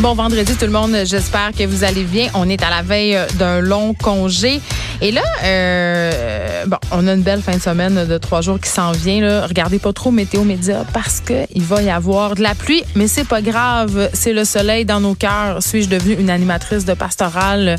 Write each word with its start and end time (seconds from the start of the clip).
Bon 0.00 0.14
vendredi 0.14 0.56
tout 0.56 0.64
le 0.64 0.72
monde, 0.72 0.96
j'espère 1.04 1.52
que 1.52 1.66
vous 1.66 1.84
allez 1.84 2.04
bien. 2.04 2.28
On 2.32 2.48
est 2.48 2.62
à 2.62 2.70
la 2.70 2.80
veille 2.80 3.18
d'un 3.38 3.60
long 3.60 3.92
congé. 3.92 4.62
Et 5.02 5.10
là, 5.12 5.20
euh, 5.44 6.64
bon, 6.66 6.78
on 6.90 7.06
a 7.06 7.12
une 7.12 7.20
belle 7.20 7.42
fin 7.42 7.52
de 7.52 7.60
semaine 7.60 8.06
de 8.06 8.16
trois 8.16 8.40
jours 8.40 8.58
qui 8.58 8.70
s'en 8.70 8.92
vient. 8.92 9.46
Regardez 9.46 9.78
pas 9.78 9.92
trop 9.92 10.10
Météo 10.10 10.42
Média 10.42 10.86
parce 10.94 11.20
qu'il 11.20 11.62
va 11.64 11.82
y 11.82 11.90
avoir 11.90 12.34
de 12.34 12.40
la 12.42 12.54
pluie, 12.54 12.82
mais 12.94 13.08
c'est 13.08 13.28
pas 13.28 13.42
grave. 13.42 14.08
C'est 14.14 14.32
le 14.32 14.46
soleil 14.46 14.86
dans 14.86 15.00
nos 15.00 15.14
cœurs. 15.14 15.62
Suis-je 15.62 15.90
devenue 15.90 16.14
une 16.14 16.30
animatrice 16.30 16.86
de 16.86 16.94
pastorale 16.94 17.76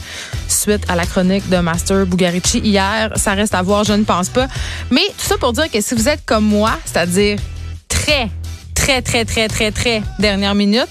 suite 0.47 0.83
à 0.89 0.95
la 0.95 1.08
chronique 1.08 1.49
de 1.49 1.58
Master 1.58 2.05
Bugarici 2.05 2.59
hier? 2.59 3.09
Ça 3.16 3.33
reste 3.33 3.55
à 3.55 3.63
voir, 3.63 3.83
je 3.83 3.94
ne 3.94 4.03
pense 4.03 4.30
pas. 4.30 4.45
Mais 4.91 5.08
tout 5.17 5.25
ça 5.25 5.39
pour 5.39 5.53
dire 5.53 5.72
que 5.72 5.81
si 5.81 5.95
vous 5.95 6.08
êtes 6.08 6.23
comme 6.23 6.45
moi, 6.45 6.73
c'est-à-dire 6.85 7.39
très, 7.88 8.30
très, 8.75 9.02
très, 9.02 9.25
très, 9.25 9.47
très, 9.47 9.72
très 9.72 10.03
dernière 10.19 10.53
minute, 10.53 10.89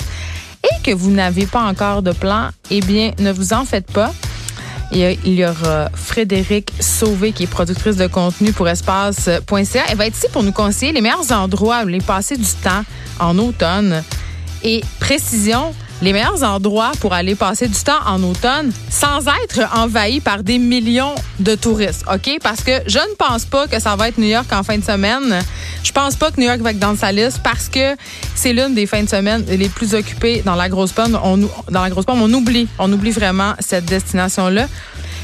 que 0.83 0.93
vous 0.93 1.11
n'avez 1.11 1.47
pas 1.47 1.62
encore 1.62 2.02
de 2.02 2.12
plan, 2.12 2.51
eh 2.70 2.80
bien, 2.80 3.12
ne 3.19 3.33
vous 3.33 3.52
en 3.52 3.65
faites 3.65 3.91
pas. 3.91 4.12
Il 4.93 5.34
y 5.34 5.45
aura 5.45 5.89
Frédéric 5.95 6.73
Sauvé, 6.80 7.33
qui 7.33 7.45
est 7.45 7.47
productrice 7.47 7.97
de 7.97 8.09
contenu 8.09 8.53
pour 8.53 8.69
espace.ca. 8.69 9.84
Elle 9.89 9.97
va 9.97 10.06
être 10.06 10.16
ici 10.16 10.27
pour 10.33 10.43
nous 10.43 10.53
conseiller 10.53 10.93
les 10.93 11.01
meilleurs 11.01 11.30
endroits 11.30 11.83
où 11.84 11.87
les 11.87 12.01
passer 12.01 12.37
du 12.37 12.45
temps 12.62 12.84
en 13.20 13.39
automne. 13.39 14.03
Et 14.65 14.83
précision, 14.98 15.73
les 16.03 16.13
meilleurs 16.13 16.43
endroits 16.43 16.93
pour 17.01 17.13
aller 17.13 17.34
passer 17.34 17.69
du 17.69 17.79
temps 17.79 18.01
en 18.06 18.23
automne 18.23 18.73
sans 18.91 19.20
être 19.20 19.61
envahi 19.77 20.20
par 20.20 20.42
des 20.42 20.59
millions 20.59 21.15
de 21.39 21.55
touristes, 21.55 22.05
OK? 22.12 22.39
Parce 22.42 22.62
que 22.62 22.73
je 22.87 22.98
ne 22.98 23.15
pense 23.17 23.45
pas 23.45 23.67
que 23.67 23.79
ça 23.81 23.97
va 23.97 24.09
être 24.09 24.19
New 24.19 24.29
York 24.29 24.51
en 24.53 24.62
fin 24.62 24.79
de 24.79 24.84
semaine. 24.84 25.41
Je 25.83 25.92
pense 25.92 26.17
pas 26.17 26.31
que 26.31 26.41
New 26.41 26.47
York 26.47 26.61
va 26.61 26.70
être 26.70 26.79
dans 26.79 26.97
sa 26.97 27.12
liste 27.12 27.41
parce 27.42 27.69
que 27.69 27.97
c'est 28.34 28.53
l'une 28.53 28.75
des 28.75 28.87
fins 28.87 29.03
de 29.03 29.09
semaine 29.09 29.45
les 29.48 29.69
plus 29.69 29.95
occupées 29.95 30.42
dans 30.45 30.55
la 30.55 30.69
grosse 30.69 30.92
pomme. 30.92 31.19
On, 31.23 31.37
dans 31.70 31.83
la 31.83 31.91
grosse 31.91 32.05
pomme, 32.05 32.23
on 32.23 32.33
oublie, 32.33 32.69
on 32.79 32.91
oublie 32.92 33.11
vraiment 33.11 33.55
cette 33.59 33.85
destination-là. 33.85 34.67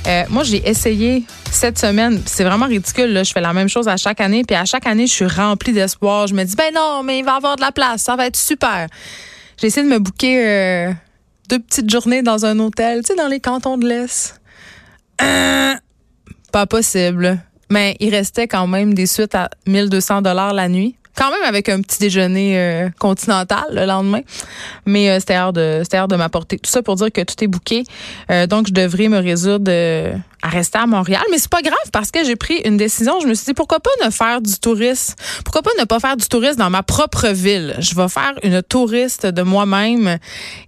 Euh, 0.07 0.25
moi, 0.29 0.45
j'ai 0.45 0.69
essayé 0.69 1.25
cette 1.51 1.79
semaine. 1.79 2.21
C'est 2.27 2.45
vraiment 2.45 2.67
ridicule. 2.67 3.25
Je 3.25 3.33
fais 3.33 3.41
la 3.41 3.53
même 3.53 3.69
chose 3.69 3.89
à 3.89 3.97
chaque 3.97 4.21
année. 4.21 4.45
Puis 4.45 4.55
à 4.55 4.65
chaque 4.65 4.87
année, 4.87 5.07
je 5.07 5.13
suis 5.13 5.27
remplie 5.27 5.73
d'espoir. 5.73 6.27
Je 6.27 6.35
me 6.35 6.45
dis, 6.45 6.55
ben 6.55 6.73
non, 6.75 7.03
mais 7.03 7.19
il 7.19 7.25
va 7.25 7.33
y 7.33 7.37
avoir 7.37 7.57
de 7.57 7.61
la 7.61 7.73
place. 7.73 8.03
Ça 8.03 8.15
va 8.15 8.27
être 8.27 8.37
super. 8.37 8.87
J'ai 9.59 9.69
essayé 9.69 9.87
de 9.87 9.93
me 9.93 9.99
bouquer 9.99 10.47
euh, 10.47 10.93
deux 11.49 11.59
petites 11.59 11.91
journées 11.91 12.23
dans 12.23 12.45
un 12.45 12.59
hôtel, 12.59 13.03
tu 13.03 13.09
sais, 13.09 13.17
dans 13.17 13.29
les 13.29 13.41
cantons 13.41 13.79
de 13.79 13.89
l'Est. 13.89 14.41
Euh, 15.23 15.75
pas 16.53 16.67
possible. 16.67 17.39
Mais 17.71 17.97
il 18.01 18.15
restait 18.15 18.49
quand 18.49 18.67
même 18.67 18.95
des 18.95 19.07
suites 19.07 19.35
à 19.35 19.51
1200 19.67 20.23
dollars 20.23 20.53
la 20.53 20.69
nuit 20.69 20.97
quand 21.17 21.31
même 21.31 21.43
avec 21.45 21.69
un 21.69 21.81
petit 21.81 21.99
déjeuner 21.99 22.59
euh, 22.59 22.91
continental 22.99 23.65
le 23.73 23.87
lendemain. 23.87 24.21
Mais 24.85 25.11
euh, 25.11 25.19
c'était 25.19 25.39
hors 25.39 25.53
de 25.53 25.81
c'était 25.83 26.07
de 26.07 26.17
m'apporter. 26.17 26.59
Tout 26.59 26.71
ça 26.71 26.83
pour 26.83 26.97
dire 26.97 27.11
que 27.11 27.23
tout 27.23 27.43
est 27.43 27.47
bouqué. 27.47 27.85
Euh, 28.31 28.47
donc 28.47 28.69
je 28.69 28.73
devrais 28.73 29.09
me 29.09 29.19
résoudre 29.19 29.71
à 30.43 30.49
rester 30.49 30.79
à 30.79 30.87
Montréal, 30.87 31.23
mais 31.31 31.39
c'est 31.39 31.51
pas 31.51 31.63
grave 31.63 31.75
parce 31.93 32.11
que 32.11 32.25
j'ai 32.25 32.37
pris 32.37 32.61
une 32.65 32.77
décision. 32.77 33.19
Je 33.21 33.27
me 33.27 33.35
suis 33.35 33.47
dit 33.47 33.55
pourquoi 33.55 33.81
pas 33.81 33.91
ne 34.05 34.11
faire 34.11 34.41
du 34.41 34.55
tourisme? 34.59 35.15
Pourquoi 35.45 35.63
pas 35.63 35.71
ne 35.79 35.85
pas 35.85 35.99
faire 35.99 36.17
du 36.17 36.29
tourisme 36.29 36.59
dans 36.59 36.71
ma 36.71 36.83
propre 36.83 37.29
ville? 37.29 37.75
Je 37.79 37.95
vais 37.95 38.09
faire 38.09 38.35
une 38.43 38.63
touriste 38.63 39.27
de 39.27 39.43
moi-même 39.43 40.19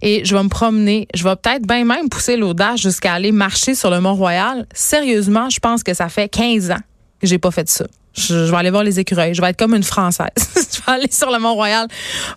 et 0.01 0.25
je 0.25 0.35
vais 0.35 0.43
me 0.43 0.49
promener. 0.49 1.07
Je 1.13 1.23
vais 1.23 1.35
peut-être 1.35 1.65
bien 1.67 1.85
même 1.85 2.09
pousser 2.09 2.35
l'audace 2.35 2.81
jusqu'à 2.81 3.13
aller 3.13 3.31
marcher 3.31 3.75
sur 3.75 3.89
le 3.89 4.01
Mont-Royal. 4.01 4.65
Sérieusement, 4.73 5.49
je 5.49 5.59
pense 5.59 5.83
que 5.83 5.93
ça 5.93 6.09
fait 6.09 6.27
15 6.27 6.71
ans 6.71 6.81
que 7.21 7.27
j'ai 7.27 7.37
pas 7.37 7.51
fait 7.51 7.69
ça. 7.69 7.85
Je, 8.19 8.51
vais 8.51 8.57
aller 8.57 8.69
voir 8.69 8.83
les 8.83 8.99
écureuils. 8.99 9.33
Je 9.33 9.41
vais 9.41 9.49
être 9.49 9.57
comme 9.57 9.73
une 9.73 9.83
Française. 9.83 10.27
je 10.37 10.77
vais 10.85 10.91
aller 10.91 11.11
sur 11.11 11.31
le 11.31 11.39
Mont-Royal 11.39 11.87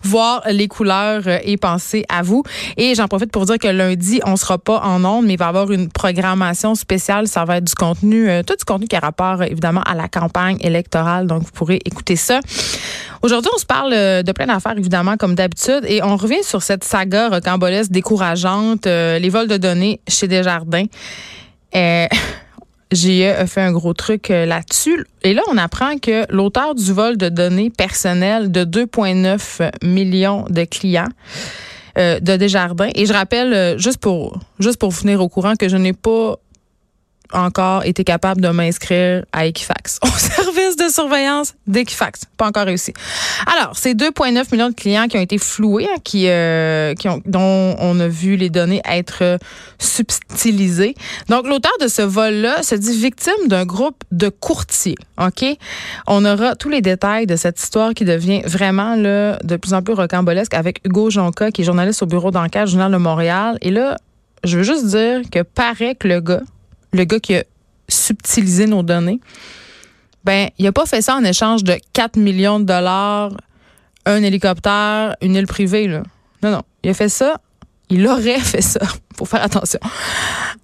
voir 0.03 0.41
les 0.49 0.67
couleurs 0.67 1.23
euh, 1.27 1.39
et 1.43 1.57
penser 1.57 2.05
à 2.09 2.21
vous. 2.21 2.43
Et 2.77 2.95
j'en 2.95 3.07
profite 3.07 3.31
pour 3.31 3.45
dire 3.45 3.57
que 3.57 3.67
lundi, 3.67 4.21
on 4.25 4.35
sera 4.35 4.57
pas 4.57 4.79
en 4.79 5.03
ondes, 5.03 5.25
mais 5.25 5.33
il 5.33 5.39
va 5.39 5.45
y 5.45 5.49
avoir 5.49 5.71
une 5.71 5.89
programmation 5.89 6.75
spéciale. 6.75 7.27
Ça 7.27 7.45
va 7.45 7.57
être 7.57 7.65
du 7.65 7.75
contenu, 7.75 8.29
euh, 8.29 8.43
tout 8.43 8.55
du 8.55 8.65
contenu 8.65 8.87
qui 8.87 8.95
a 8.95 8.99
rapport 8.99 9.43
évidemment 9.43 9.81
à 9.81 9.95
la 9.95 10.07
campagne 10.07 10.57
électorale. 10.61 11.27
Donc, 11.27 11.43
vous 11.43 11.51
pourrez 11.51 11.79
écouter 11.85 12.15
ça. 12.15 12.39
Aujourd'hui, 13.21 13.51
on 13.53 13.59
se 13.59 13.65
parle 13.65 13.93
euh, 13.93 14.23
de 14.23 14.31
plein 14.31 14.47
d'affaires, 14.47 14.77
évidemment, 14.77 15.17
comme 15.17 15.35
d'habitude, 15.35 15.81
et 15.87 16.01
on 16.03 16.15
revient 16.15 16.43
sur 16.43 16.61
cette 16.61 16.83
saga 16.83 17.29
rocambolesque 17.29 17.91
décourageante, 17.91 18.85
les 18.85 19.29
vols 19.29 19.47
de 19.47 19.57
données 19.57 19.99
chez 20.07 20.27
Desjardins. 20.27 20.85
Euh, 21.75 22.07
GIE 22.93 23.25
a 23.25 23.45
fait 23.47 23.61
un 23.61 23.71
gros 23.71 23.93
truc 23.93 24.31
euh, 24.31 24.45
là-dessus. 24.45 25.05
Et 25.23 25.33
là, 25.33 25.41
on 25.51 25.57
apprend 25.57 25.97
que 25.97 26.31
l'auteur 26.31 26.75
du 26.75 26.91
vol 26.93 27.17
de 27.17 27.29
données 27.29 27.69
personnelles 27.69 28.51
de 28.51 28.63
2,9 28.63 29.71
millions 29.83 30.45
de 30.49 30.63
clients 30.63 31.09
euh, 31.97 32.19
de 32.19 32.35
Desjardins. 32.37 32.89
Et 32.95 33.05
je 33.05 33.13
rappelle, 33.13 33.53
euh, 33.53 33.77
juste 33.77 33.99
pour 33.99 34.39
juste 34.59 34.79
pour 34.79 34.93
au 35.19 35.29
courant, 35.29 35.55
que 35.55 35.69
je 35.69 35.77
n'ai 35.77 35.93
pas 35.93 36.37
encore 37.33 37.85
été 37.85 38.03
capable 38.03 38.41
de 38.41 38.49
m'inscrire 38.49 39.25
à 39.31 39.45
Equifax, 39.45 39.99
au 40.03 40.07
service 40.07 40.75
de 40.75 40.89
surveillance 40.89 41.53
d'Equifax. 41.67 42.21
Pas 42.37 42.47
encore 42.47 42.65
réussi. 42.65 42.93
Alors, 43.57 43.75
c'est 43.75 43.93
2,9 43.93 44.51
millions 44.51 44.69
de 44.69 44.75
clients 44.75 45.07
qui 45.07 45.17
ont 45.17 45.21
été 45.21 45.37
floués, 45.37 45.87
hein, 45.89 45.97
qui, 46.03 46.27
euh, 46.29 46.93
qui 46.95 47.09
ont, 47.09 47.21
dont 47.25 47.75
on 47.79 47.99
a 47.99 48.07
vu 48.07 48.35
les 48.35 48.49
données 48.49 48.81
être 48.89 49.37
subtilisées. 49.79 50.95
Donc, 51.29 51.47
l'auteur 51.47 51.73
de 51.81 51.87
ce 51.87 52.01
vol-là 52.01 52.63
se 52.63 52.75
dit 52.75 52.97
victime 52.97 53.47
d'un 53.47 53.65
groupe 53.65 54.03
de 54.11 54.29
courtiers. 54.29 54.95
OK? 55.19 55.45
On 56.07 56.25
aura 56.25 56.55
tous 56.55 56.69
les 56.69 56.81
détails 56.81 57.27
de 57.27 57.35
cette 57.35 57.59
histoire 57.59 57.93
qui 57.93 58.05
devient 58.05 58.41
vraiment 58.45 58.95
là, 58.95 59.37
de 59.43 59.55
plus 59.55 59.73
en 59.73 59.81
plus 59.81 59.93
rocambolesque 59.93 60.53
avec 60.53 60.79
Hugo 60.85 61.09
Jonca, 61.09 61.51
qui 61.51 61.61
est 61.61 61.65
journaliste 61.65 62.03
au 62.03 62.05
bureau 62.05 62.31
d'enquête 62.31 62.67
Journal 62.67 62.91
de 62.91 62.97
Montréal. 62.97 63.57
Et 63.61 63.71
là, 63.71 63.97
je 64.43 64.57
veux 64.57 64.63
juste 64.63 64.87
dire 64.87 65.21
que 65.31 65.41
paraît 65.41 65.95
que 65.95 66.07
le 66.07 66.19
gars, 66.19 66.41
le 66.93 67.03
gars 67.03 67.19
qui 67.19 67.35
a 67.35 67.43
subtilisé 67.89 68.65
nos 68.67 68.83
données, 68.83 69.19
ben, 70.23 70.49
il 70.57 70.65
a 70.67 70.71
pas 70.71 70.85
fait 70.85 71.01
ça 71.01 71.15
en 71.15 71.23
échange 71.23 71.63
de 71.63 71.77
4 71.93 72.17
millions 72.17 72.59
de 72.59 72.65
dollars, 72.65 73.31
un 74.05 74.23
hélicoptère, 74.23 75.15
une 75.21 75.35
île 75.35 75.47
privée, 75.47 75.87
là. 75.87 76.03
Non, 76.41 76.51
non. 76.51 76.61
Il 76.83 76.89
a 76.89 76.93
fait 76.93 77.09
ça. 77.09 77.37
Il 77.89 78.07
aurait 78.07 78.39
fait 78.39 78.61
ça. 78.61 78.81
Faut 79.17 79.25
faire 79.25 79.43
attention. 79.43 79.79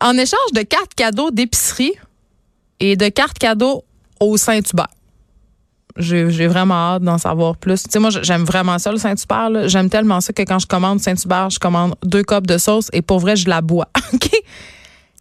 En 0.01 0.13
échange 0.13 0.51
de 0.53 0.61
cartes 0.61 0.93
cadeaux 0.95 1.31
d'épicerie 1.31 1.93
et 2.79 2.95
de 2.95 3.09
cartes 3.09 3.39
cadeaux 3.39 3.83
au 4.19 4.37
Saint-Hubert. 4.37 4.87
J'ai 5.97 6.47
vraiment 6.47 6.93
hâte 6.93 7.03
d'en 7.03 7.17
savoir 7.17 7.57
plus. 7.57 7.83
Tu 7.83 7.89
sais, 7.91 7.99
moi, 7.99 8.09
j'aime 8.09 8.45
vraiment 8.45 8.79
ça, 8.79 8.91
le 8.91 8.97
Saint-Hubert. 8.97 9.67
J'aime 9.67 9.89
tellement 9.89 10.21
ça 10.21 10.31
que 10.31 10.43
quand 10.43 10.59
je 10.59 10.67
commande 10.67 11.01
Saint-Hubert, 11.01 11.49
je 11.49 11.59
commande 11.59 11.95
deux 12.03 12.23
copes 12.23 12.47
de 12.47 12.57
sauce 12.57 12.87
et 12.93 13.01
pour 13.01 13.19
vrai, 13.19 13.35
je 13.35 13.49
la 13.49 13.61
bois. 13.61 13.89
OK? 14.13 14.29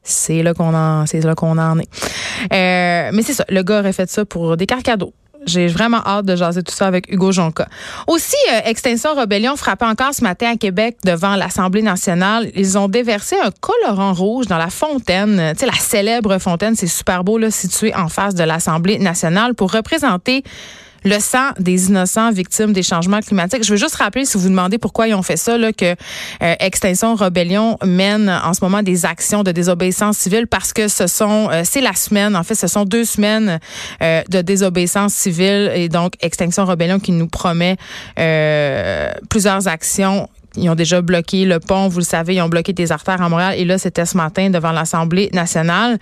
C'est 0.02 0.42
là 0.42 0.54
qu'on 0.54 0.74
en, 0.74 1.06
c'est 1.06 1.20
là 1.20 1.34
qu'on 1.34 1.58
en 1.58 1.78
est. 1.78 1.88
Euh, 2.52 3.10
mais 3.12 3.22
c'est 3.22 3.34
ça, 3.34 3.44
le 3.48 3.62
gars 3.62 3.80
aurait 3.80 3.92
fait 3.92 4.10
ça 4.10 4.24
pour 4.24 4.56
des 4.56 4.66
cartes. 4.66 4.88
J'ai 5.46 5.68
vraiment 5.68 6.02
hâte 6.04 6.26
de 6.26 6.36
jaser 6.36 6.62
tout 6.62 6.74
ça 6.74 6.86
avec 6.86 7.10
Hugo 7.10 7.32
Jonca. 7.32 7.68
Aussi, 8.06 8.36
euh, 8.52 8.60
Extinction 8.64 9.14
Rebellion 9.14 9.56
frappait 9.56 9.86
encore 9.86 10.12
ce 10.12 10.22
matin 10.22 10.50
à 10.52 10.56
Québec 10.56 10.98
devant 11.04 11.36
l'Assemblée 11.36 11.80
nationale. 11.80 12.50
Ils 12.54 12.76
ont 12.76 12.88
déversé 12.88 13.36
un 13.42 13.50
colorant 13.60 14.12
rouge 14.12 14.46
dans 14.46 14.58
la 14.58 14.68
fontaine, 14.68 15.52
tu 15.52 15.60
sais, 15.60 15.66
la 15.66 15.72
célèbre 15.72 16.38
fontaine, 16.38 16.74
c'est 16.74 16.88
super 16.88 17.24
beau, 17.24 17.38
là, 17.38 17.50
située 17.50 17.94
en 17.94 18.08
face 18.08 18.34
de 18.34 18.42
l'Assemblée 18.42 18.98
nationale 18.98 19.54
pour 19.54 19.72
représenter 19.72 20.42
le 21.04 21.18
sang 21.18 21.50
des 21.58 21.88
innocents 21.88 22.30
victimes 22.32 22.72
des 22.72 22.82
changements 22.82 23.20
climatiques. 23.20 23.64
Je 23.64 23.70
veux 23.70 23.76
juste 23.76 23.96
rappeler, 23.96 24.24
si 24.24 24.36
vous 24.36 24.44
vous 24.44 24.48
demandez 24.50 24.78
pourquoi 24.78 25.08
ils 25.08 25.14
ont 25.14 25.22
fait 25.22 25.36
ça, 25.36 25.56
que 25.72 25.94
euh, 26.42 26.54
Extinction 26.60 27.14
Rebellion 27.14 27.78
mène 27.84 28.28
en 28.28 28.54
ce 28.54 28.62
moment 28.62 28.82
des 28.82 29.04
actions 29.04 29.42
de 29.42 29.52
désobéissance 29.52 30.18
civile 30.18 30.46
parce 30.46 30.72
que 30.72 30.88
ce 30.88 31.06
sont, 31.06 31.48
euh, 31.50 31.62
c'est 31.64 31.80
la 31.80 31.94
semaine, 31.94 32.36
en 32.36 32.42
fait, 32.42 32.54
ce 32.54 32.66
sont 32.66 32.84
deux 32.84 33.04
semaines 33.04 33.58
euh, 34.02 34.22
de 34.28 34.40
désobéissance 34.40 35.14
civile 35.14 35.70
et 35.74 35.88
donc 35.88 36.14
Extinction 36.20 36.64
Rebellion 36.64 36.98
qui 36.98 37.12
nous 37.12 37.28
promet 37.28 37.76
plusieurs 39.28 39.68
actions 39.68 40.28
ils 40.58 40.68
ont 40.68 40.74
déjà 40.74 41.00
bloqué 41.00 41.44
le 41.44 41.60
pont, 41.60 41.88
vous 41.88 41.98
le 41.98 42.04
savez, 42.04 42.34
ils 42.34 42.42
ont 42.42 42.48
bloqué 42.48 42.72
des 42.72 42.92
artères 42.92 43.22
à 43.22 43.28
Montréal. 43.28 43.54
Et 43.56 43.64
là, 43.64 43.78
c'était 43.78 44.04
ce 44.04 44.16
matin 44.16 44.50
devant 44.50 44.72
l'Assemblée 44.72 45.30
nationale. 45.32 45.98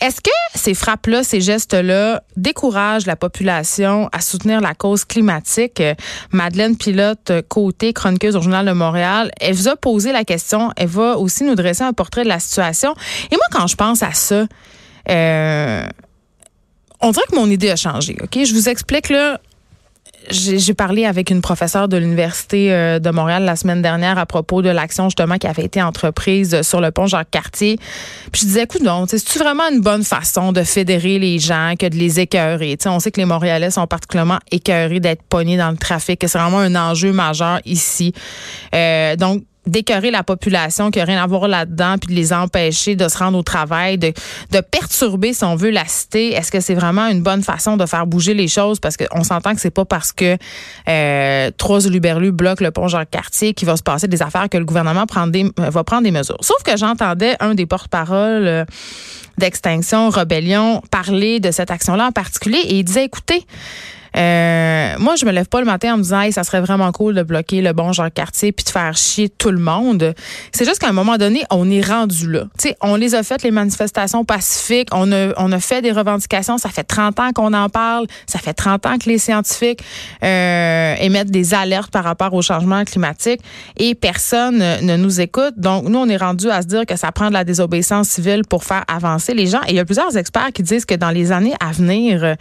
Est-ce 0.00 0.20
que 0.20 0.30
ces 0.54 0.74
frappes-là, 0.74 1.22
ces 1.22 1.40
gestes-là 1.40 2.22
découragent 2.36 3.06
la 3.06 3.16
population 3.16 4.08
à 4.12 4.20
soutenir 4.20 4.60
la 4.60 4.74
cause 4.74 5.04
climatique? 5.04 5.82
Madeleine 6.32 6.76
Pilote, 6.76 7.32
côté 7.48 7.92
chroniqueuse 7.92 8.36
au 8.36 8.42
Journal 8.42 8.66
de 8.66 8.72
Montréal, 8.72 9.30
elle 9.40 9.54
vous 9.54 9.68
a 9.68 9.76
posé 9.76 10.12
la 10.12 10.24
question. 10.24 10.70
Elle 10.76 10.88
va 10.88 11.16
aussi 11.18 11.44
nous 11.44 11.54
dresser 11.54 11.82
un 11.82 11.92
portrait 11.92 12.24
de 12.24 12.28
la 12.28 12.38
situation. 12.38 12.94
Et 13.30 13.36
moi, 13.36 13.46
quand 13.50 13.66
je 13.66 13.76
pense 13.76 14.02
à 14.02 14.12
ça, 14.12 14.46
euh, 15.08 15.86
on 17.00 17.10
dirait 17.10 17.26
que 17.30 17.36
mon 17.36 17.50
idée 17.50 17.70
a 17.70 17.76
changé. 17.76 18.16
OK? 18.22 18.38
Je 18.44 18.52
vous 18.52 18.68
explique 18.68 19.08
là 19.08 19.40
j'ai 20.30 20.74
parlé 20.74 21.04
avec 21.04 21.30
une 21.30 21.40
professeure 21.40 21.88
de 21.88 21.96
l'Université 21.96 22.72
euh, 22.72 22.98
de 22.98 23.10
Montréal 23.10 23.44
la 23.44 23.56
semaine 23.56 23.82
dernière 23.82 24.18
à 24.18 24.26
propos 24.26 24.62
de 24.62 24.68
l'action 24.68 25.08
justement 25.08 25.38
qui 25.38 25.46
avait 25.46 25.64
été 25.64 25.82
entreprise 25.82 26.62
sur 26.62 26.80
le 26.80 26.90
pont 26.90 27.06
Jacques-Cartier. 27.06 27.78
Puis 28.32 28.42
je 28.42 28.46
disais, 28.46 28.62
écoute, 28.64 28.82
non, 28.82 29.06
c'est-tu 29.06 29.38
vraiment 29.38 29.64
une 29.70 29.80
bonne 29.80 30.04
façon 30.04 30.52
de 30.52 30.62
fédérer 30.62 31.18
les 31.18 31.38
gens 31.38 31.74
que 31.78 31.86
de 31.86 31.96
les 31.96 32.20
écœurer? 32.20 32.76
sais, 32.80 32.88
on 32.88 33.00
sait 33.00 33.10
que 33.10 33.20
les 33.20 33.26
Montréalais 33.26 33.70
sont 33.70 33.86
particulièrement 33.86 34.38
écœurés 34.50 35.00
d'être 35.00 35.22
pognés 35.22 35.56
dans 35.56 35.70
le 35.70 35.76
trafic, 35.76 36.18
que 36.18 36.26
c'est 36.26 36.38
vraiment 36.38 36.58
un 36.58 36.74
enjeu 36.74 37.12
majeur 37.12 37.60
ici. 37.64 38.12
Euh, 38.74 39.16
donc, 39.16 39.42
d'écœurer 39.66 40.10
la 40.10 40.22
population 40.22 40.90
qui 40.90 40.98
n'a 40.98 41.04
rien 41.04 41.22
à 41.22 41.26
voir 41.26 41.48
là-dedans, 41.48 41.96
puis 41.98 42.14
de 42.14 42.18
les 42.18 42.32
empêcher 42.32 42.96
de 42.96 43.08
se 43.08 43.18
rendre 43.18 43.38
au 43.38 43.42
travail, 43.42 43.98
de, 43.98 44.12
perturber, 44.70 45.32
si 45.32 45.44
on 45.44 45.56
veut, 45.56 45.70
la 45.70 45.84
cité. 45.86 46.32
Est-ce 46.32 46.50
que 46.50 46.60
c'est 46.60 46.74
vraiment 46.74 47.08
une 47.08 47.22
bonne 47.22 47.42
façon 47.42 47.76
de 47.76 47.86
faire 47.86 48.06
bouger 48.06 48.34
les 48.34 48.48
choses? 48.48 48.80
Parce 48.80 48.96
qu'on 48.96 49.24
s'entend 49.24 49.54
que 49.54 49.60
c'est 49.60 49.70
pas 49.70 49.84
parce 49.84 50.12
que 50.12 50.36
euh, 50.88 51.50
trois 51.56 51.80
Luberlu 51.88 52.32
bloquent 52.32 52.64
le 52.64 52.70
pont 52.70 52.88
Jacques-Cartier 52.88 53.54
qu'il 53.54 53.66
va 53.66 53.76
se 53.76 53.82
passer 53.82 54.08
des 54.08 54.22
affaires 54.22 54.48
que 54.48 54.58
le 54.58 54.64
gouvernement 54.64 55.06
prend 55.06 55.26
des, 55.26 55.44
euh, 55.44 55.70
va 55.70 55.84
prendre 55.84 56.04
des 56.04 56.10
mesures. 56.10 56.38
Sauf 56.40 56.62
que 56.62 56.76
j'entendais 56.76 57.36
un 57.40 57.54
des 57.54 57.66
porte-paroles 57.66 58.46
euh, 58.46 58.64
d'Extinction 59.38 60.08
Rebellion 60.10 60.82
parler 60.90 61.40
de 61.40 61.50
cette 61.50 61.70
action-là 61.70 62.06
en 62.06 62.12
particulier 62.12 62.58
et 62.58 62.78
il 62.78 62.84
disait, 62.84 63.04
écoutez, 63.04 63.44
euh, 64.16 64.94
moi, 64.98 65.16
je 65.16 65.26
me 65.26 65.30
lève 65.30 65.46
pas 65.46 65.60
le 65.60 65.66
matin 65.66 65.94
en 65.94 65.96
me 65.98 66.02
disant, 66.02 66.20
hey, 66.22 66.32
ça 66.32 66.44
serait 66.44 66.60
vraiment 66.60 66.90
cool 66.92 67.14
de 67.14 67.22
bloquer 67.22 67.60
le 67.60 67.72
bon 67.72 67.92
genre 67.92 68.10
quartier 68.12 68.52
puis 68.52 68.64
de 68.64 68.70
faire 68.70 68.96
chier 68.96 69.28
tout 69.28 69.50
le 69.50 69.58
monde. 69.58 70.14
C'est 70.52 70.64
juste 70.64 70.78
qu'à 70.78 70.88
un 70.88 70.92
moment 70.92 71.18
donné, 71.18 71.44
on 71.50 71.70
est 71.70 71.86
rendu 71.86 72.30
là. 72.30 72.44
Tu 72.58 72.68
sais, 72.68 72.76
on 72.80 72.96
les 72.96 73.14
a 73.14 73.22
faites, 73.22 73.42
les 73.42 73.50
manifestations 73.50 74.24
pacifiques. 74.24 74.88
On 74.92 75.12
a, 75.12 75.32
on 75.36 75.52
a 75.52 75.60
fait 75.60 75.82
des 75.82 75.92
revendications. 75.92 76.56
Ça 76.58 76.70
fait 76.70 76.84
30 76.84 77.20
ans 77.20 77.32
qu'on 77.34 77.52
en 77.52 77.68
parle. 77.68 78.06
Ça 78.26 78.38
fait 78.38 78.54
30 78.54 78.86
ans 78.86 78.98
que 78.98 79.08
les 79.08 79.18
scientifiques 79.18 79.80
euh, 80.22 80.94
émettent 80.98 81.30
des 81.30 81.52
alertes 81.52 81.90
par 81.90 82.04
rapport 82.04 82.32
au 82.32 82.42
changement 82.42 82.84
climatique 82.84 83.40
et 83.76 83.94
personne 83.94 84.58
ne 84.58 84.96
nous 84.96 85.20
écoute. 85.20 85.54
Donc, 85.56 85.84
nous, 85.84 85.98
on 85.98 86.08
est 86.08 86.16
rendu 86.16 86.50
à 86.50 86.62
se 86.62 86.66
dire 86.66 86.86
que 86.86 86.96
ça 86.96 87.12
prend 87.12 87.28
de 87.28 87.34
la 87.34 87.44
désobéissance 87.44 88.08
civile 88.08 88.42
pour 88.48 88.64
faire 88.64 88.84
avancer 88.88 89.34
les 89.34 89.46
gens. 89.46 89.60
Et 89.66 89.70
il 89.70 89.76
y 89.76 89.80
a 89.80 89.84
plusieurs 89.84 90.16
experts 90.16 90.52
qui 90.54 90.62
disent 90.62 90.86
que 90.86 90.94
dans 90.94 91.10
les 91.10 91.32
années 91.32 91.54
à 91.60 91.72
venir, 91.72 92.36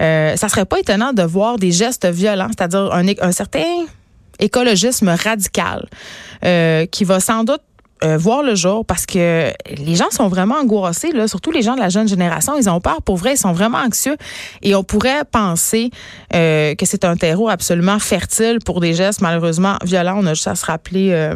euh, 0.00 0.36
ça 0.36 0.48
serait 0.48 0.64
pas 0.64 0.78
étonnant 0.78 1.12
de 1.16 1.22
voir 1.22 1.56
des 1.56 1.72
gestes 1.72 2.06
violents, 2.06 2.48
c'est-à-dire 2.56 2.92
un, 2.92 3.32
certain 3.32 3.64
écologisme 4.38 5.08
radical 5.08 5.88
euh, 6.44 6.86
qui 6.86 7.04
va 7.04 7.20
sans 7.20 7.42
doute 7.42 7.62
euh, 8.04 8.18
voir 8.18 8.42
le 8.42 8.54
jour 8.54 8.84
parce 8.84 9.06
que 9.06 9.50
les 9.78 9.94
gens 9.94 10.10
sont 10.10 10.28
vraiment 10.28 10.56
angoissés, 10.56 11.12
là, 11.12 11.26
surtout 11.26 11.50
les 11.50 11.62
gens 11.62 11.74
de 11.74 11.80
la 11.80 11.88
jeune 11.88 12.06
génération. 12.06 12.54
Ils 12.56 12.68
ont 12.68 12.80
peur 12.80 13.00
pour 13.00 13.16
vrai, 13.16 13.34
ils 13.34 13.38
sont 13.38 13.52
vraiment 13.52 13.78
anxieux 13.78 14.16
et 14.62 14.74
on 14.74 14.84
pourrait 14.84 15.24
penser 15.24 15.90
euh, 16.34 16.74
que 16.74 16.84
c'est 16.84 17.06
un 17.06 17.16
terreau 17.16 17.48
absolument 17.48 17.98
fertile 17.98 18.58
pour 18.64 18.80
des 18.80 18.92
gestes 18.92 19.22
malheureusement 19.22 19.76
violents. 19.82 20.18
On 20.18 20.26
a 20.26 20.34
juste 20.34 20.48
à 20.48 20.54
se 20.54 20.66
rappeler 20.66 21.32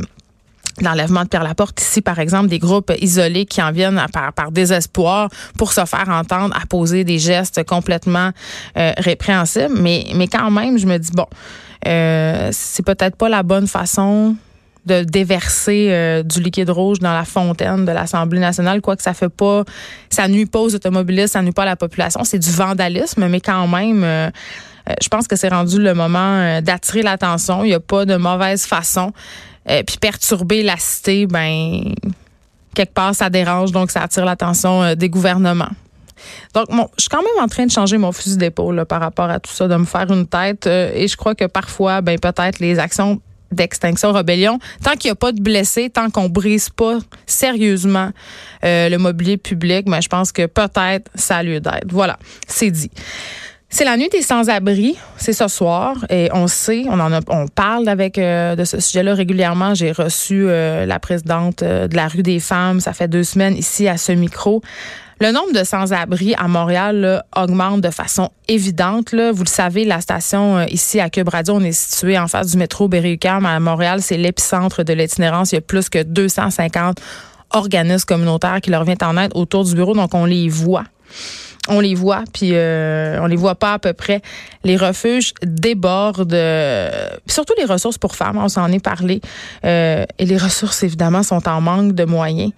l'enlèvement 0.81 1.25
de 1.25 1.28
Pierre 1.28 1.44
Laporte 1.44 1.81
ici, 1.81 2.00
par 2.00 2.19
exemple, 2.19 2.49
des 2.49 2.58
groupes 2.58 2.93
isolés 3.00 3.46
qui 3.46 3.62
en 3.62 3.72
viennent 3.72 4.05
par, 4.12 4.50
désespoir 4.52 5.28
pour 5.58 5.72
se 5.72 5.84
faire 5.84 6.08
entendre 6.08 6.55
à 6.61 6.67
poser 6.67 7.05
des 7.05 7.19
gestes 7.19 7.64
complètement 7.64 8.31
euh, 8.76 8.93
répréhensibles. 8.99 9.75
Mais, 9.78 10.06
mais 10.14 10.28
quand 10.28 10.50
même, 10.50 10.78
je 10.78 10.87
me 10.87 10.99
dis, 10.99 11.11
bon, 11.12 11.26
euh, 11.87 12.49
c'est 12.52 12.84
peut-être 12.84 13.17
pas 13.17 13.28
la 13.28 13.43
bonne 13.43 13.67
façon 13.67 14.37
de 14.87 15.02
déverser 15.02 15.88
euh, 15.90 16.22
du 16.22 16.40
liquide 16.40 16.70
rouge 16.70 16.99
dans 17.00 17.12
la 17.12 17.25
fontaine 17.25 17.84
de 17.84 17.93
l'Assemblée 17.93 18.40
nationale, 18.40 18.81
quoique 18.81 19.02
ça 19.02 19.12
fait 19.12 19.28
pas, 19.28 19.64
ça 20.08 20.26
nuit 20.26 20.46
pas 20.46 20.61
aux 20.61 20.75
automobilistes, 20.75 21.34
ça 21.34 21.43
nuit 21.43 21.52
pas 21.52 21.62
à 21.62 21.67
la 21.67 21.76
population, 21.76 22.25
c'est 22.25 22.38
du 22.38 22.50
vandalisme, 22.50 23.28
mais 23.28 23.40
quand 23.40 23.69
même, 23.69 24.02
euh, 24.02 24.31
je 25.02 25.08
pense 25.08 25.28
que 25.28 25.37
c'est 25.37 25.50
rendu 25.50 25.81
le 25.81 25.93
moment 25.93 26.61
d'attirer 26.62 27.02
l'attention. 27.02 27.62
Il 27.62 27.69
n'y 27.69 27.75
a 27.75 27.81
pas 27.81 28.06
de 28.06 28.17
mauvaise 28.17 28.64
façon. 28.64 29.12
Euh, 29.69 29.83
puis 29.87 29.99
perturber 29.99 30.62
la 30.62 30.77
cité, 30.79 31.27
ben 31.27 31.95
quelque 32.75 32.95
part 32.95 33.15
ça 33.15 33.29
dérange, 33.29 33.73
donc 33.73 33.91
ça 33.91 34.03
attire 34.03 34.25
l'attention 34.25 34.83
euh, 34.83 34.95
des 34.95 35.09
gouvernements. 35.09 35.69
Donc, 36.55 36.67
je 36.97 37.03
suis 37.03 37.09
quand 37.09 37.23
même 37.23 37.43
en 37.43 37.49
train 37.49 37.65
de 37.65 37.71
changer 37.71 37.97
mon 37.97 38.12
fusil 38.12 38.37
d'épaule 38.37 38.85
par 38.85 39.01
rapport 39.01 39.31
à 39.31 39.41
tout 39.41 39.51
ça, 39.51 39.69
de 39.69 39.77
me 39.77 39.87
faire 39.87 40.11
une 40.11 40.27
tête. 40.27 40.67
Euh, 40.67 40.93
et 40.95 41.09
je 41.09 41.17
crois 41.17 41.35
que 41.35 41.47
parfois, 41.47 42.03
ben 42.03 42.19
peut-être 42.19 42.59
les 42.59 42.79
actions 42.79 43.21
d'extinction 43.51 44.12
rébellion, 44.12 44.59
tant 44.83 44.93
qu'il 44.93 45.09
n'y 45.09 45.12
a 45.12 45.17
pas 45.17 45.33
de 45.33 45.41
blessés, 45.41 45.91
tant 45.91 46.09
qu'on 46.09 46.29
brise 46.29 46.71
pas 46.71 46.99
sérieusement 47.27 48.11
le 48.63 48.97
mobilier 48.97 49.39
public, 49.39 49.87
ben, 49.87 50.01
je 50.01 50.09
pense 50.09 50.31
que 50.31 50.47
peut-être 50.47 51.11
ça 51.17 51.39
a 51.39 51.43
lieu 51.43 51.59
d'être. 51.59 51.91
Voilà, 51.91 52.17
c'est 52.47 52.71
dit. 52.71 52.91
C'est 53.72 53.84
la 53.84 53.96
nuit 53.96 54.08
des 54.08 54.20
sans-abri, 54.20 54.96
c'est 55.17 55.32
ce 55.32 55.46
soir 55.46 55.94
et 56.11 56.28
on 56.32 56.49
sait, 56.49 56.87
on 56.88 56.99
en 56.99 57.12
a, 57.12 57.20
on 57.28 57.46
parle 57.46 57.88
avec 57.88 58.19
euh, 58.19 58.56
de 58.56 58.64
ce 58.64 58.81
sujet-là 58.81 59.14
régulièrement. 59.14 59.75
J'ai 59.75 59.93
reçu 59.93 60.46
euh, 60.49 60.87
la 60.87 60.99
présidente 60.99 61.62
euh, 61.62 61.87
de 61.87 61.94
la 61.94 62.08
rue 62.08 62.25
des 62.25 62.40
femmes, 62.40 62.81
ça 62.81 62.93
fait 62.93 63.06
deux 63.06 63.22
semaines 63.22 63.56
ici 63.56 63.87
à 63.87 63.96
ce 63.96 64.11
micro. 64.11 64.61
Le 65.20 65.31
nombre 65.31 65.52
de 65.52 65.62
sans-abri 65.62 66.34
à 66.34 66.49
Montréal 66.49 67.22
augmente 67.37 67.81
de 67.81 67.90
façon 67.90 68.31
évidente. 68.49 69.12
Là. 69.12 69.31
Vous 69.31 69.44
le 69.44 69.49
savez, 69.49 69.84
la 69.84 70.00
station 70.00 70.67
ici 70.67 70.99
à 70.99 71.08
Cube 71.08 71.28
Radio, 71.28 71.55
on 71.55 71.61
est 71.61 71.72
situé 71.72 72.19
en 72.19 72.26
face 72.26 72.50
du 72.50 72.56
métro 72.56 72.88
Berry-UQAM. 72.88 73.46
À 73.46 73.61
Montréal, 73.61 74.02
c'est 74.02 74.17
l'épicentre 74.17 74.82
de 74.82 74.94
l'itinérance. 74.94 75.52
Il 75.52 75.56
y 75.56 75.58
a 75.58 75.61
plus 75.61 75.88
que 75.90 76.02
250 76.02 77.00
organismes 77.50 78.06
communautaires 78.06 78.61
qui 78.62 78.70
leur 78.70 78.84
viennent 78.84 78.96
en 79.02 79.17
aide 79.19 79.32
autour 79.34 79.64
du 79.64 79.75
bureau, 79.75 79.94
donc 79.94 80.14
on 80.14 80.25
les 80.25 80.49
voit 80.49 80.84
on 81.69 81.81
les 81.81 81.95
voit, 81.95 82.25
puis 82.33 82.51
euh, 82.55 83.21
on 83.21 83.27
les 83.27 83.37
voit 83.37 83.55
pas 83.55 83.75
à 83.75 83.79
peu 83.79 83.93
près. 83.93 84.23
Les 84.65 84.77
refuges 84.77 85.35
débordent, 85.43 86.33
euh, 86.33 87.11
surtout 87.27 87.55
les 87.59 87.65
ressources 87.65 87.99
pour 87.99 88.17
femmes, 88.17 88.39
on 88.39 88.49
s'en 88.49 88.71
est 88.73 88.83
parlé. 88.83 89.21
Euh, 89.65 90.05
et 90.19 90.25
les 90.25 90.37
ressources, 90.37 90.83
évidemment, 90.83 91.23
sont 91.23 91.47
en 91.49 91.61
manque 91.61 91.95
de 91.95 92.05
moyens. 92.05 92.53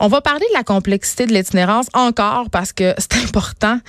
On 0.00 0.06
va 0.06 0.20
parler 0.20 0.46
de 0.50 0.54
la 0.54 0.62
complexité 0.62 1.26
de 1.26 1.32
l'itinérance 1.32 1.86
encore 1.92 2.50
parce 2.50 2.72
que 2.72 2.94
c'est 2.98 3.16
important. 3.24 3.80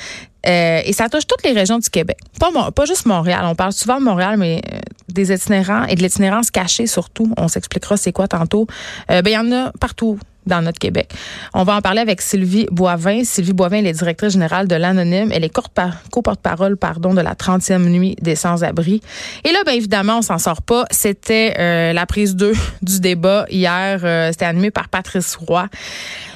Et 0.44 0.94
ça 0.94 1.10
touche 1.10 1.28
toutes 1.28 1.44
les 1.44 1.52
régions 1.52 1.80
du 1.80 1.90
Québec. 1.90 2.18
Pas, 2.40 2.86
juste 2.86 3.06
Montréal. 3.06 3.42
On 3.46 3.56
parle 3.56 3.74
souvent 3.74 4.00
de 4.00 4.06
Montréal, 4.06 4.38
mais 4.38 4.62
des 5.10 5.34
itinérants 5.34 5.86
et 5.86 5.96
de 5.96 6.02
l'itinérance 6.02 6.52
cachée 6.52 6.88
surtout. 6.88 7.34
On 7.38 7.48
s'expliquera 7.48 7.98
c'est 7.98 8.12
quoi 8.12 8.28
tantôt. 8.28 8.68
ben, 9.08 9.22
il 9.26 9.32
y 9.32 9.38
en 9.38 9.52
a 9.52 9.72
partout 9.80 10.18
dans 10.50 10.62
notre 10.62 10.80
Québec. 10.80 11.14
On 11.54 11.64
va 11.64 11.76
en 11.76 11.82
parler 11.82 12.02
avec 12.02 12.22
Sylvie 12.22 12.68
Boivin. 12.72 13.24
Sylvie 13.24 13.54
Boivin, 13.54 13.78
elle 13.78 13.88
est 13.88 13.94
directrice 13.94 14.34
générale 14.34 14.68
de 14.68 14.76
l'Anonyme. 14.76 15.32
Elle 15.32 15.46
est 15.46 15.54
co-porte-parole 15.54 16.76
pardon, 16.76 17.14
de 17.14 17.22
la 17.22 17.36
30e 17.36 17.88
nuit 17.88 18.16
des 18.22 18.36
sans-abri. 18.36 19.02
Et 19.46 19.52
là, 19.52 19.60
bien 19.66 19.76
évidemment, 19.76 20.18
on 20.18 20.22
s'en 20.22 20.38
sort 20.38 20.62
pas. 20.62 20.86
C'était 20.92 21.56
euh, 21.60 21.94
la 21.94 22.06
prise 22.06 22.36
2 22.36 22.54
du 22.82 23.00
débat 23.00 23.46
hier. 23.50 24.02
Euh, 24.04 24.30
c'était 24.32 24.46
animé 24.46 24.72
par 24.72 24.90
Patrice 24.90 25.36
Roy. 25.36 25.68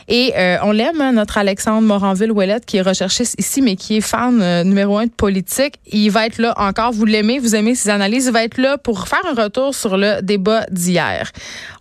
Et 0.08 0.34
euh, 0.36 0.58
on 0.64 0.72
l'aime, 0.72 1.00
hein, 1.02 1.14
notre 1.14 1.38
Alexandre 1.38 1.88
Moranville-Ouellette, 1.88 2.66
qui 2.66 2.78
est 2.78 2.82
recherchiste 2.82 3.36
ici, 3.40 3.62
mais 3.62 3.76
qui 3.76 3.98
est 3.98 4.02
fan 4.02 4.42
euh, 4.42 4.64
numéro 4.64 4.98
un 4.98 5.06
de 5.06 5.12
politique. 5.12 5.76
Il 5.92 6.10
va 6.10 6.26
être 6.26 6.38
là 6.38 6.54
encore. 6.58 6.92
Vous 6.92 7.06
l'aimez, 7.06 7.40
vous 7.40 7.56
aimez 7.56 7.76
ses 7.76 7.90
analyses. 7.90 8.26
Il 8.28 8.34
va 8.34 8.44
être 8.44 8.58
là 8.58 8.78
pour 8.78 9.08
faire 9.08 9.26
un 9.26 9.42
retour 9.44 9.74
sur 9.74 9.98
le 9.98 10.22
débat 10.22 10.66
d'hier. 10.72 11.32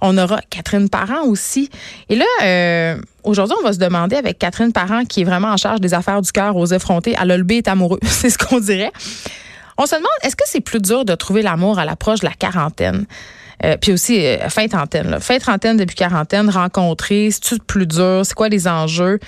On 0.00 0.16
aura 0.18 0.40
Catherine 0.50 0.88
Parent 0.88 1.24
aussi. 1.26 1.70
Et 2.08 2.16
là, 2.16 2.24
euh, 2.42 2.96
Aujourd'hui, 3.24 3.54
on 3.60 3.64
va 3.64 3.72
se 3.72 3.78
demander 3.78 4.16
avec 4.16 4.40
Catherine 4.40 4.72
Parent, 4.72 5.04
qui 5.04 5.20
est 5.20 5.24
vraiment 5.24 5.48
en 5.48 5.56
charge 5.56 5.80
des 5.80 5.94
affaires 5.94 6.20
du 6.20 6.32
cœur 6.32 6.56
aux 6.56 6.66
effrontés, 6.66 7.14
à 7.16 7.24
l'olbé 7.24 7.58
est 7.58 7.68
amoureux, 7.68 8.00
c'est 8.02 8.30
ce 8.30 8.36
qu'on 8.38 8.58
dirait. 8.58 8.90
On 9.78 9.86
se 9.86 9.94
demande, 9.94 10.10
est-ce 10.24 10.34
que 10.34 10.44
c'est 10.44 10.60
plus 10.60 10.80
dur 10.80 11.04
de 11.04 11.14
trouver 11.14 11.42
l'amour 11.42 11.78
à 11.78 11.84
l'approche 11.84 12.20
de 12.20 12.26
la 12.26 12.34
quarantaine? 12.34 13.06
Euh, 13.64 13.76
puis 13.80 13.92
aussi, 13.92 14.24
euh, 14.24 14.48
fin 14.48 14.66
trentaine. 14.66 15.10
Là. 15.10 15.20
Fin 15.20 15.38
trentaine 15.38 15.76
depuis 15.76 15.94
quarantaine, 15.94 16.50
rencontrer, 16.50 17.30
c'est-tu 17.30 17.58
plus 17.58 17.86
dur? 17.86 18.22
C'est 18.24 18.34
quoi 18.34 18.48
les 18.48 18.66
enjeux? 18.68 19.18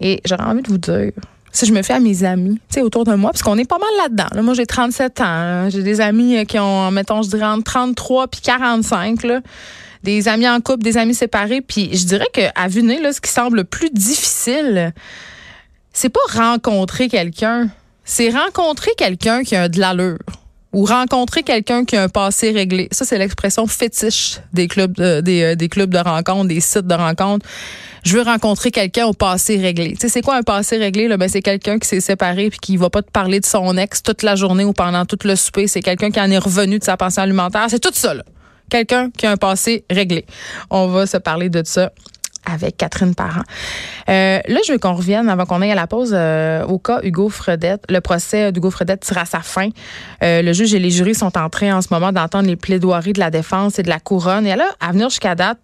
Et 0.00 0.20
j'aurais 0.24 0.44
envie 0.44 0.62
de 0.62 0.68
vous 0.68 0.78
dire, 0.78 1.12
si 1.52 1.66
je 1.66 1.72
me 1.72 1.82
fais 1.82 1.94
à 1.94 2.00
mes 2.00 2.24
amis, 2.24 2.58
tu 2.68 2.74
sais, 2.74 2.82
autour 2.82 3.04
de 3.04 3.14
moi, 3.14 3.30
parce 3.30 3.42
qu'on 3.42 3.56
est 3.58 3.68
pas 3.68 3.78
mal 3.78 3.88
là-dedans. 4.02 4.42
Moi, 4.42 4.54
j'ai 4.54 4.66
37 4.66 5.20
ans. 5.20 5.24
Hein. 5.24 5.68
J'ai 5.70 5.82
des 5.82 6.00
amis 6.00 6.38
euh, 6.38 6.44
qui 6.44 6.58
ont, 6.58 6.90
mettons, 6.90 7.22
je 7.22 7.28
dirais 7.28 7.46
entre 7.46 7.64
33 7.64 8.28
puis 8.28 8.40
45, 8.40 9.22
là. 9.22 9.40
Des 10.02 10.28
amis 10.28 10.48
en 10.48 10.60
couple, 10.60 10.82
des 10.82 10.98
amis 10.98 11.14
séparés. 11.14 11.62
Puis 11.62 11.96
je 11.96 12.04
dirais 12.04 12.26
qu'à 12.32 12.68
vue 12.68 12.82
là, 12.82 13.12
ce 13.12 13.20
qui 13.20 13.30
semble 13.30 13.58
le 13.58 13.64
plus 13.64 13.88
difficile, 13.90 14.92
c'est 15.94 16.10
pas 16.10 16.20
rencontrer 16.34 17.08
quelqu'un. 17.08 17.68
C'est 18.04 18.28
rencontrer 18.28 18.90
quelqu'un 18.98 19.44
qui 19.44 19.56
a 19.56 19.70
de 19.70 19.80
l'allure 19.80 20.18
ou 20.74 20.84
rencontrer 20.84 21.44
quelqu'un 21.44 21.84
qui 21.84 21.96
a 21.96 22.02
un 22.02 22.08
passé 22.08 22.50
réglé. 22.50 22.88
Ça, 22.90 23.04
c'est 23.04 23.16
l'expression 23.16 23.66
fétiche 23.68 24.40
des 24.52 24.66
clubs 24.66 24.92
de, 24.92 25.20
des, 25.20 25.42
euh, 25.42 25.54
des, 25.54 25.68
clubs 25.68 25.88
de 25.88 25.98
rencontres, 25.98 26.48
des 26.48 26.60
sites 26.60 26.88
de 26.88 26.94
rencontres. 26.94 27.46
Je 28.02 28.16
veux 28.16 28.22
rencontrer 28.22 28.72
quelqu'un 28.72 29.06
au 29.06 29.12
passé 29.12 29.56
réglé. 29.56 29.92
Tu 29.92 30.00
sais, 30.00 30.08
c'est 30.08 30.20
quoi 30.20 30.34
un 30.34 30.42
passé 30.42 30.76
réglé? 30.76 31.06
Là? 31.06 31.16
Ben, 31.16 31.28
c'est 31.28 31.42
quelqu'un 31.42 31.78
qui 31.78 31.88
s'est 31.88 32.00
séparé 32.00 32.50
puis 32.50 32.58
qui 32.58 32.76
va 32.76 32.90
pas 32.90 33.02
te 33.02 33.10
parler 33.10 33.38
de 33.38 33.46
son 33.46 33.78
ex 33.78 34.02
toute 34.02 34.24
la 34.24 34.34
journée 34.34 34.64
ou 34.64 34.72
pendant 34.72 35.06
tout 35.06 35.18
le 35.24 35.36
souper. 35.36 35.68
C'est 35.68 35.80
quelqu'un 35.80 36.10
qui 36.10 36.20
en 36.20 36.30
est 36.30 36.38
revenu 36.38 36.80
de 36.80 36.84
sa 36.84 36.96
pensée 36.96 37.20
alimentaire. 37.20 37.66
C'est 37.68 37.80
tout 37.80 37.94
ça, 37.94 38.12
là. 38.12 38.24
Quelqu'un 38.68 39.10
qui 39.10 39.26
a 39.26 39.30
un 39.30 39.36
passé 39.36 39.84
réglé. 39.88 40.26
On 40.70 40.88
va 40.88 41.06
se 41.06 41.18
parler 41.18 41.50
de 41.50 41.62
ça 41.64 41.92
avec 42.46 42.76
Catherine 42.76 43.14
Parent. 43.14 43.42
Euh, 44.08 44.38
là, 44.46 44.60
je 44.66 44.72
veux 44.72 44.78
qu'on 44.78 44.94
revienne 44.94 45.28
avant 45.28 45.46
qu'on 45.46 45.62
aille 45.62 45.72
à 45.72 45.76
la 45.76 45.86
pause 45.86 46.12
euh, 46.14 46.64
au 46.64 46.78
cas 46.78 47.00
Hugo 47.02 47.28
Fredette. 47.28 47.84
Le 47.88 48.00
procès 48.00 48.52
d'Hugo 48.52 48.70
Fredette 48.70 49.00
tire 49.00 49.18
à 49.18 49.24
sa 49.24 49.40
fin. 49.40 49.68
Euh, 50.22 50.42
le 50.42 50.52
juge 50.52 50.74
et 50.74 50.78
les 50.78 50.90
jurys 50.90 51.14
sont 51.14 51.36
en 51.38 51.48
train 51.48 51.76
en 51.76 51.82
ce 51.82 51.88
moment 51.90 52.12
d'entendre 52.12 52.48
les 52.48 52.56
plaidoiries 52.56 53.12
de 53.12 53.20
la 53.20 53.30
défense 53.30 53.78
et 53.78 53.82
de 53.82 53.88
la 53.88 54.00
couronne. 54.00 54.46
Et 54.46 54.56
là, 54.56 54.66
à 54.80 54.92
venir 54.92 55.08
jusqu'à 55.08 55.34
date, 55.34 55.58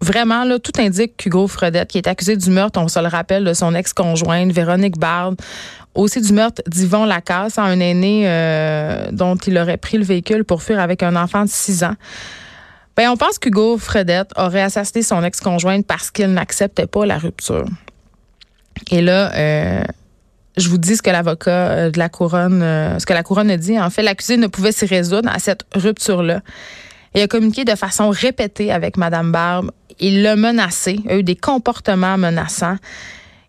vraiment, 0.00 0.44
là, 0.44 0.58
tout 0.58 0.72
indique 0.78 1.16
qu'Hugo 1.16 1.46
Fredette, 1.46 1.88
qui 1.88 1.98
est 1.98 2.06
accusé 2.06 2.36
du 2.36 2.50
meurtre, 2.50 2.80
on 2.80 2.88
se 2.88 3.00
le 3.00 3.08
rappelle, 3.08 3.44
de 3.44 3.54
son 3.54 3.74
ex-conjointe, 3.74 4.52
Véronique 4.52 4.98
Bard, 4.98 5.32
aussi 5.94 6.20
du 6.20 6.32
meurtre 6.32 6.62
d'Yvon 6.66 7.04
Lacasse, 7.04 7.58
un 7.58 7.78
aîné 7.80 8.26
dont 9.12 9.36
il 9.36 9.56
aurait 9.56 9.76
pris 9.76 9.96
le 9.96 10.04
véhicule 10.04 10.44
pour 10.44 10.62
fuir 10.62 10.80
avec 10.80 11.02
un 11.02 11.14
enfant 11.14 11.44
de 11.44 11.50
6 11.50 11.84
ans. 11.84 11.94
Ben, 12.96 13.10
on 13.10 13.16
pense 13.16 13.38
qu'Hugo 13.38 13.76
Fredette 13.76 14.30
aurait 14.36 14.62
assassiné 14.62 15.02
son 15.02 15.22
ex-conjointe 15.24 15.84
parce 15.86 16.10
qu'il 16.10 16.32
n'acceptait 16.32 16.86
pas 16.86 17.04
la 17.04 17.18
rupture. 17.18 17.64
Et 18.90 19.02
là, 19.02 19.32
euh, 19.34 19.84
je 20.56 20.68
vous 20.68 20.78
dis 20.78 20.96
ce 20.96 21.02
que 21.02 21.10
l'avocat 21.10 21.50
euh, 21.50 21.90
de 21.90 21.98
la 21.98 22.08
couronne, 22.08 22.62
euh, 22.62 22.98
ce 23.00 23.06
que 23.06 23.12
la 23.12 23.24
couronne 23.24 23.50
a 23.50 23.56
dit. 23.56 23.78
En 23.80 23.90
fait, 23.90 24.02
l'accusé 24.02 24.36
ne 24.36 24.46
pouvait 24.46 24.70
s'y 24.70 24.86
résoudre 24.86 25.28
à 25.28 25.40
cette 25.40 25.64
rupture-là. 25.74 26.40
Il 27.14 27.22
a 27.22 27.26
communiqué 27.26 27.64
de 27.64 27.74
façon 27.74 28.10
répétée 28.10 28.70
avec 28.70 28.96
Mme 28.96 29.32
Barbe. 29.32 29.72
Il 29.98 30.22
l'a 30.22 30.36
menacé. 30.36 31.00
A 31.08 31.16
eu 31.16 31.24
des 31.24 31.36
comportements 31.36 32.16
menaçants. 32.16 32.76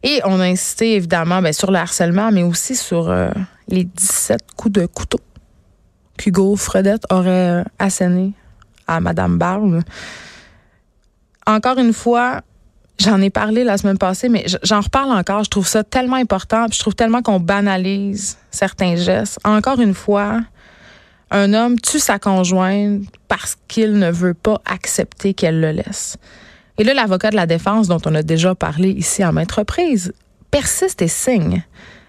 Et 0.01 0.21
on 0.25 0.39
a 0.39 0.45
insisté 0.45 0.95
évidemment 0.95 1.41
ben, 1.41 1.53
sur 1.53 1.71
le 1.71 1.77
harcèlement, 1.77 2.31
mais 2.31 2.43
aussi 2.43 2.75
sur 2.75 3.11
les 3.67 3.85
17 3.85 4.39
coups 4.55 4.73
de 4.73 4.85
couteau 4.85 5.19
qu'Hugo 6.17 6.55
Fredette 6.55 7.03
aurait 7.09 7.63
assénés 7.79 8.33
à 8.87 8.99
Madame 8.99 9.37
Barbe. 9.37 9.81
Encore 11.47 11.77
une 11.77 11.93
fois, 11.93 12.41
j'en 12.99 13.21
ai 13.21 13.29
parlé 13.29 13.63
la 13.63 13.77
semaine 13.77 13.97
passée, 13.97 14.29
mais 14.29 14.45
j'en 14.63 14.81
reparle 14.81 15.11
encore. 15.11 15.43
Je 15.43 15.49
trouve 15.49 15.67
ça 15.67 15.83
tellement 15.83 16.15
important, 16.15 16.65
puis 16.67 16.75
je 16.75 16.79
trouve 16.79 16.95
tellement 16.95 17.21
qu'on 17.21 17.39
banalise 17.39 18.37
certains 18.51 18.95
gestes. 18.95 19.39
Encore 19.43 19.79
une 19.79 19.93
fois, 19.93 20.41
un 21.31 21.53
homme 21.53 21.79
tue 21.79 21.99
sa 21.99 22.19
conjointe 22.19 23.03
parce 23.27 23.57
qu'il 23.67 23.93
ne 23.93 24.11
veut 24.11 24.33
pas 24.33 24.61
accepter 24.65 25.33
qu'elle 25.33 25.59
le 25.59 25.71
laisse. 25.71 26.17
Et 26.77 26.83
là, 26.83 26.93
l'avocat 26.93 27.29
de 27.29 27.35
la 27.35 27.45
défense, 27.45 27.87
dont 27.87 28.01
on 28.05 28.15
a 28.15 28.21
déjà 28.23 28.53
parlé 28.55 28.89
ici 28.89 29.23
en 29.23 29.31
maintes 29.31 29.51
reprises, 29.51 30.13
persiste 30.51 31.01
et 31.01 31.07
signe. 31.07 31.63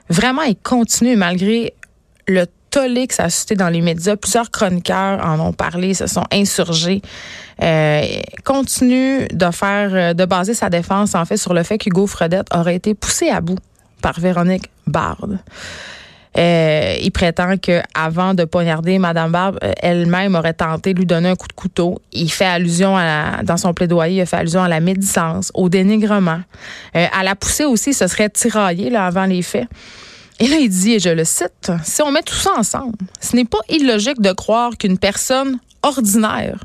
Vraiment, 0.09 0.43
il 0.43 0.57
continue 0.57 1.17
malgré 1.17 1.75
le 2.29 2.47
tollé 2.77 3.07
que 3.07 3.15
ça 3.15 3.25
a 3.25 3.31
suscité 3.31 3.55
dans 3.55 3.71
les 3.71 3.81
médias. 3.81 4.17
Plusieurs 4.17 4.51
chroniqueurs 4.51 5.25
en 5.25 5.41
ont 5.41 5.55
parlé, 5.55 5.95
se 5.95 6.07
sont 6.07 6.25
insurgés. 6.31 7.01
Euh, 7.63 8.03
continue 8.45 9.27
de 9.29 9.51
faire, 9.51 9.91
euh, 9.95 10.13
de 10.13 10.27
baser 10.27 10.53
sa 10.53 10.69
défense 10.69 11.15
en 11.15 11.25
fait 11.25 11.39
sur 11.39 11.55
le 11.55 11.63
fait 11.63 11.79
qu'Hugo 11.79 12.07
Fredette 12.07 12.49
aurait 12.55 12.77
été 12.77 12.95
poussé 12.95 13.31
à 13.31 13.41
bout 13.41 13.59
par 14.03 14.21
Véronique 14.21 14.67
Bard. 14.87 15.27
Euh, 16.37 16.97
il 17.01 17.11
prétend 17.13 17.57
que 17.57 17.81
avant 17.95 18.35
de 18.35 18.45
poignarder 18.45 18.99
Madame 18.99 19.33
Barbe, 19.33 19.59
euh, 19.65 19.73
elle-même 19.81 20.35
aurait 20.35 20.53
tenté 20.53 20.93
de 20.93 20.99
lui 20.99 21.07
donner 21.07 21.31
un 21.31 21.35
coup 21.35 21.49
de 21.49 21.55
couteau. 21.55 21.99
Il 22.13 22.31
fait 22.31 22.45
allusion 22.45 22.95
à 22.95 23.43
dans 23.43 23.57
son 23.57 23.73
plaidoyer, 23.73 24.21
il 24.21 24.27
fait 24.27 24.37
allusion 24.37 24.63
à 24.63 24.69
la 24.69 24.81
médisance, 24.81 25.51
au 25.55 25.71
dénigrement, 25.71 26.41
à 26.93 27.23
la 27.25 27.35
poussée 27.37 27.65
aussi. 27.65 27.95
Ce 27.95 28.07
serait 28.07 28.29
tiraillé 28.29 28.91
là 28.91 29.07
avant 29.07 29.25
les 29.25 29.41
faits. 29.41 29.67
Et 30.39 30.49
là, 30.49 30.57
il 30.57 30.69
dit, 30.69 30.93
et 30.93 30.99
je 30.99 31.09
le 31.09 31.25
cite, 31.25 31.73
si 31.83 32.03
on 32.03 32.11
met 32.11 32.23
tout 32.23 32.35
ça 32.35 32.53
ensemble, 32.59 32.99
ce 33.21 33.37
n'est 33.37 33.47
pas 33.47 33.61
illogique 33.69 34.21
de 34.21 34.33
croire 34.33 34.77
qu'une 34.77 34.99
personne 34.99 35.59
ordinaire, 35.83 36.65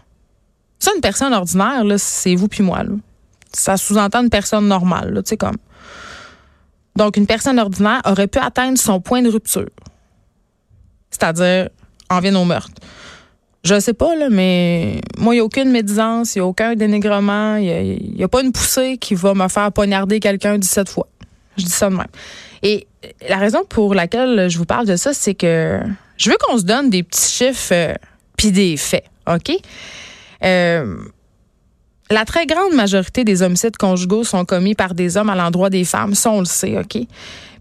ça, 0.79 0.91
une 0.95 1.01
personne 1.01 1.33
ordinaire, 1.33 1.83
c'est 1.97 2.35
vous 2.35 2.47
puis 2.47 2.63
moi, 2.63 2.83
là. 2.83 2.95
Ça 3.53 3.77
sous-entend 3.77 4.23
une 4.23 4.29
personne 4.29 4.67
normale, 4.67 5.21
tu 5.23 5.29
sais, 5.29 5.37
comme. 5.37 5.57
Donc, 6.95 7.17
une 7.17 7.27
personne 7.27 7.59
ordinaire 7.59 8.01
aurait 8.05 8.27
pu 8.27 8.39
atteindre 8.39 8.77
son 8.77 8.99
point 8.99 9.21
de 9.21 9.29
rupture. 9.29 9.69
C'est-à-dire, 11.11 11.69
en 12.09 12.19
vient 12.19 12.35
au 12.35 12.45
meurtre. 12.45 12.71
Je 13.63 13.79
sais 13.79 13.93
pas, 13.93 14.15
là, 14.15 14.29
mais 14.31 15.01
moi, 15.19 15.35
il 15.35 15.37
n'y 15.37 15.41
a 15.41 15.45
aucune 15.45 15.69
médisance, 15.69 16.35
il 16.35 16.39
n'y 16.39 16.41
a 16.41 16.47
aucun 16.47 16.73
dénigrement, 16.73 17.57
il 17.57 18.15
n'y 18.15 18.23
a, 18.23 18.25
a, 18.25 18.27
pas 18.27 18.41
une 18.41 18.51
poussée 18.51 18.97
qui 18.97 19.13
va 19.13 19.35
me 19.35 19.47
faire 19.49 19.71
poignarder 19.71 20.19
quelqu'un 20.19 20.57
17 20.57 20.89
fois. 20.89 21.07
Je 21.57 21.65
dis 21.65 21.71
ça 21.71 21.89
de 21.89 21.95
même. 21.95 22.07
Et 22.63 22.87
la 23.27 23.37
raison 23.37 23.63
pour 23.67 23.95
laquelle 23.95 24.49
je 24.49 24.57
vous 24.57 24.65
parle 24.65 24.85
de 24.85 24.95
ça, 24.95 25.13
c'est 25.13 25.33
que 25.33 25.79
je 26.17 26.29
veux 26.29 26.37
qu'on 26.39 26.57
se 26.57 26.63
donne 26.63 26.89
des 26.89 27.03
petits 27.03 27.31
chiffres 27.31 27.73
euh, 27.73 27.93
puis 28.37 28.51
des 28.51 28.77
faits, 28.77 29.05
OK? 29.27 29.51
Euh, 30.43 30.97
la 32.09 32.25
très 32.25 32.45
grande 32.45 32.73
majorité 32.73 33.23
des 33.23 33.41
homicides 33.41 33.77
conjugaux 33.77 34.23
sont 34.23 34.45
commis 34.45 34.75
par 34.75 34.93
des 34.93 35.17
hommes 35.17 35.29
à 35.29 35.35
l'endroit 35.35 35.69
des 35.69 35.85
femmes, 35.85 36.13
ça 36.13 36.29
on 36.31 36.39
le 36.39 36.45
sait, 36.45 36.77
OK? 36.77 37.01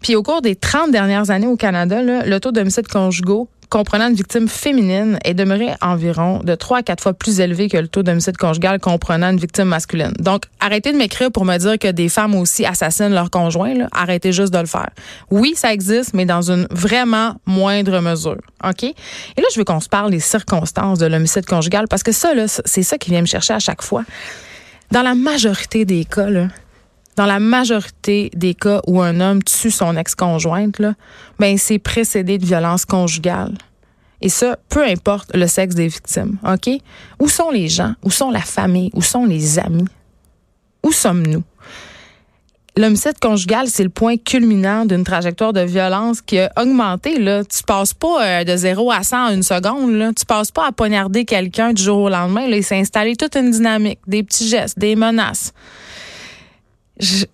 Puis 0.02 0.16
au 0.16 0.23
cours 0.23 0.42
des 0.42 0.57
30 0.57 0.90
dernières 0.90 1.30
années 1.30 1.47
au 1.47 1.57
Canada, 1.57 2.02
le 2.02 2.38
taux 2.38 2.52
d'homicides 2.52 2.88
conjugaux 2.88 3.49
comprenant 3.71 4.09
une 4.09 4.15
victime 4.15 4.49
féminine 4.49 5.19
est 5.25 5.35
demeuré 5.35 5.71
environ 5.81 6.41
de 6.41 6.55
3 6.55 6.79
à 6.79 6.83
4 6.83 7.03
fois 7.03 7.15
plus 7.15 7.41
élevé 7.41 7.69
que 7.69 7.79
le 7.79 7.89
taux 7.89 8.03
d'homicide 8.03 8.37
conjugal 8.37 8.81
comprenant 8.81 9.31
une 9.31 9.39
victime 9.39 9.67
masculine. 9.69 10.12
Donc, 10.19 10.45
arrêtez 10.59 10.93
de 10.93 10.99
m'écrire 10.99 11.31
pour 11.31 11.45
me 11.45 11.57
dire 11.57 11.79
que 11.79 11.91
des 11.91 12.09
femmes 12.09 12.35
aussi 12.35 12.67
assassinent 12.67 13.15
leur 13.15 13.31
conjoint. 13.31 13.75
Là. 13.75 13.89
Arrêtez 13.93 14.33
juste 14.33 14.53
de 14.53 14.59
le 14.59 14.67
faire. 14.67 14.91
Oui, 15.31 15.55
ça 15.57 15.73
existe, 15.73 16.12
mais 16.15 16.27
dans 16.27 16.50
une 16.50 16.67
vraiment 16.71 17.37
moindre 17.47 18.00
mesure. 18.00 18.41
OK? 18.65 18.83
Et 18.83 18.95
là, 19.41 19.47
je 19.53 19.59
veux 19.59 19.65
qu'on 19.65 19.81
se 19.81 19.89
parle 19.89 20.11
des 20.11 20.21
circonstances 20.21 20.99
de 20.99 21.07
l'homicide 21.07 21.47
conjugal 21.47 21.87
parce 21.89 22.03
que 22.03 22.12
ça, 22.12 22.31
c'est 22.65 22.83
ça 22.83 22.99
qui 22.99 23.11
vient 23.11 23.21
me 23.21 23.27
chercher 23.27 23.55
à 23.55 23.61
chaque 23.61 23.83
fois. 23.83 24.03
Dans 24.91 25.03
la 25.03 25.15
majorité 25.15 25.85
des 25.85 26.05
cas, 26.05 26.29
là, 26.29 26.49
dans 27.21 27.27
la 27.27 27.39
majorité 27.39 28.31
des 28.33 28.55
cas 28.55 28.81
où 28.87 29.03
un 29.03 29.21
homme 29.21 29.43
tue 29.43 29.71
son 29.71 29.95
ex-conjointe, 29.95 30.81
ben 31.39 31.59
c'est 31.59 31.79
précédé 31.79 32.39
de 32.39 32.47
violence 32.47 32.87
conjugale. 32.87 33.59
Et 34.23 34.31
ça, 34.31 34.59
peu 34.71 34.83
importe 34.83 35.37
le 35.37 35.47
sexe 35.47 35.75
des 35.75 35.89
victimes, 35.89 36.39
OK? 36.50 36.71
Où 37.19 37.29
sont 37.29 37.50
les 37.50 37.69
gens? 37.69 37.93
Où 38.03 38.11
sont 38.11 38.31
la 38.31 38.41
famille? 38.41 38.89
Où 38.95 39.03
sont 39.03 39.27
les 39.27 39.59
amis? 39.59 39.85
Où 40.83 40.93
sommes-nous? 40.93 41.43
L'homicide 42.79 43.19
conjugal, 43.21 43.67
c'est 43.69 43.85
le 43.85 43.91
point 43.91 44.17
culminant 44.17 44.87
d'une 44.87 45.05
trajectoire 45.05 45.53
de 45.53 45.61
violence 45.61 46.23
qui 46.23 46.39
a 46.39 46.50
augmenté. 46.57 47.19
Là. 47.19 47.45
Tu 47.45 47.62
passes 47.65 47.93
pas 47.93 48.25
euh, 48.25 48.45
de 48.45 48.57
0 48.57 48.91
à 48.91 49.03
100 49.03 49.27
en 49.27 49.29
une 49.35 49.43
seconde. 49.43 49.93
Là. 49.93 50.12
Tu 50.15 50.25
passes 50.25 50.53
pas 50.53 50.69
à 50.69 50.73
poignarder 50.73 51.27
quelqu'un 51.27 51.75
du 51.75 51.83
jour 51.83 51.99
au 51.99 52.09
lendemain. 52.09 52.49
Là. 52.49 52.57
Il 52.57 52.65
s'est 52.65 52.81
installé 52.81 53.15
toute 53.15 53.37
une 53.37 53.50
dynamique, 53.50 53.99
des 54.07 54.23
petits 54.23 54.49
gestes, 54.49 54.79
des 54.79 54.97
menaces 54.97 55.53
tu 57.00 57.26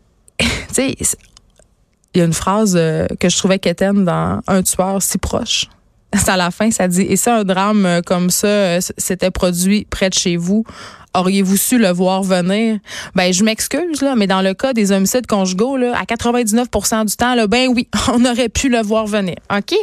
sais, 0.72 0.94
il 2.16 2.20
y 2.20 2.22
a 2.22 2.24
une 2.24 2.32
phrase 2.32 2.74
euh, 2.78 3.06
que 3.20 3.28
je 3.28 3.36
trouvais 3.36 3.58
qu'étaine 3.58 4.06
dans 4.06 4.40
Un 4.46 4.62
tueur 4.62 5.02
si 5.02 5.18
proche. 5.18 5.66
C'est 6.16 6.30
à 6.30 6.38
la 6.38 6.50
fin, 6.50 6.70
ça 6.70 6.88
dit 6.88 7.02
Et 7.02 7.16
si 7.16 7.28
un 7.28 7.44
drame 7.44 7.84
euh, 7.84 8.00
comme 8.00 8.30
ça 8.30 8.46
euh, 8.46 8.80
s'était 8.96 9.30
produit 9.30 9.86
près 9.90 10.08
de 10.08 10.14
chez 10.14 10.38
vous, 10.38 10.64
auriez-vous 11.14 11.58
su 11.58 11.78
le 11.78 11.90
voir 11.90 12.22
venir? 12.22 12.78
Ben, 13.14 13.34
je 13.34 13.44
m'excuse, 13.44 14.00
là, 14.00 14.14
mais 14.16 14.26
dans 14.26 14.40
le 14.40 14.54
cas 14.54 14.72
des 14.72 14.92
homicides 14.92 15.26
conjugaux, 15.26 15.76
là, 15.76 15.92
à 15.94 16.04
99% 16.04 17.04
du 17.04 17.16
temps, 17.16 17.34
là, 17.34 17.46
ben 17.46 17.68
oui, 17.68 17.86
on 18.08 18.24
aurait 18.24 18.48
pu 18.48 18.70
le 18.70 18.80
voir 18.80 19.06
venir. 19.06 19.36
OK? 19.54 19.74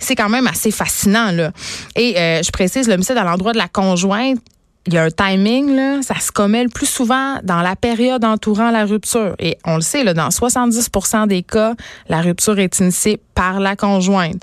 C'est 0.00 0.16
quand 0.16 0.28
même 0.28 0.48
assez 0.48 0.72
fascinant, 0.72 1.30
là. 1.30 1.52
Et 1.94 2.14
je 2.16 2.50
précise, 2.50 2.88
l'homicide 2.88 3.18
à 3.18 3.22
l'endroit 3.22 3.52
de 3.52 3.58
la 3.58 3.68
conjointe, 3.68 4.40
il 4.86 4.94
y 4.94 4.98
a 4.98 5.04
un 5.04 5.10
timing, 5.10 5.74
là, 5.76 6.00
ça 6.02 6.18
se 6.18 6.32
commet 6.32 6.62
le 6.62 6.70
plus 6.70 6.88
souvent 6.88 7.38
dans 7.42 7.60
la 7.60 7.76
période 7.76 8.24
entourant 8.24 8.70
la 8.70 8.86
rupture. 8.86 9.34
Et 9.38 9.58
on 9.64 9.74
le 9.74 9.82
sait, 9.82 10.04
là, 10.04 10.14
dans 10.14 10.28
70% 10.28 11.26
des 11.26 11.42
cas, 11.42 11.74
la 12.08 12.22
rupture 12.22 12.58
est 12.58 12.78
initiée 12.78 13.20
par 13.34 13.60
la 13.60 13.76
conjointe. 13.76 14.42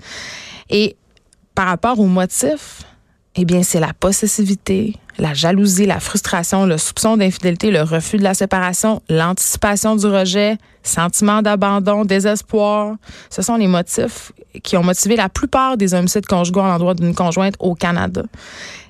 Et 0.70 0.96
par 1.56 1.68
rapport 1.68 2.00
au 2.00 2.06
motif, 2.06 2.84
eh 3.36 3.46
bien, 3.46 3.64
c'est 3.64 3.80
la 3.80 3.94
possessivité, 3.94 4.96
la 5.18 5.34
jalousie, 5.34 5.88
la 5.88 6.00
frustration, 6.00 6.68
le 6.68 6.78
soupçon 6.78 7.18
d'infidélité, 7.18 7.72
le 7.72 7.82
refus 7.82 8.18
de 8.18 8.24
la 8.24 8.36
séparation, 8.36 9.02
l'anticipation 9.10 9.96
du 9.96 10.06
rejet, 10.06 10.58
sentiment 10.84 11.42
d'abandon, 11.42 12.06
désespoir. 12.06 12.96
Ce 13.32 13.42
sont 13.42 13.56
les 13.56 13.68
motifs 13.68 14.32
qui 14.64 14.78
ont 14.78 14.84
motivé 14.84 15.16
la 15.16 15.30
plupart 15.30 15.78
des 15.78 15.96
homicides 15.96 16.28
conjugaux 16.28 16.62
à 16.62 16.68
l'endroit 16.68 16.94
d'une 16.94 17.16
conjointe 17.16 17.56
au 17.60 17.74
Canada. 17.74 18.22